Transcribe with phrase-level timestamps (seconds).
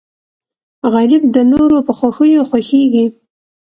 [0.93, 3.05] غریب د نورو په خوښیو خوښېږي